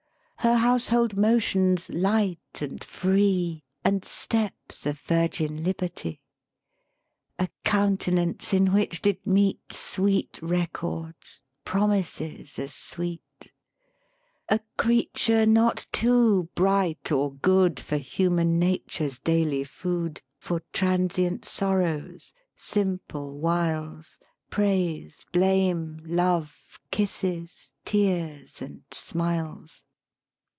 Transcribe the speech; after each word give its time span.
Her 0.43 0.55
household 0.57 1.15
motions 1.15 1.87
light 1.87 2.61
and 2.61 2.83
free, 2.83 3.61
And 3.85 4.03
steps 4.03 4.87
of 4.87 4.99
virgin 5.01 5.63
liberty; 5.63 6.19
A 7.37 7.47
countenance 7.63 8.51
in 8.51 8.73
which 8.73 9.03
did 9.03 9.23
meet 9.23 9.59
Sweet 9.71 10.39
records, 10.41 11.43
promises 11.63 12.57
as 12.57 12.73
sweet; 12.73 13.51
A 14.49 14.59
creature 14.79 15.45
not 15.45 15.85
too 15.91 16.49
bright 16.55 17.11
or 17.11 17.33
good 17.35 17.79
For 17.79 17.97
human 17.97 18.57
nature's 18.57 19.19
daily 19.19 19.63
food, 19.63 20.23
For 20.39 20.61
transient 20.73 21.45
sorrows, 21.45 22.33
simple 22.57 23.37
wiles, 23.39 24.17
Praise, 24.49 25.23
blame, 25.31 26.01
love, 26.03 26.79
kisses, 26.89 27.73
tears, 27.85 28.59
and 28.59 28.81
smiles. 28.91 29.85